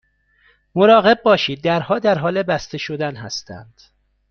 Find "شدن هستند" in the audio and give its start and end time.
2.77-3.81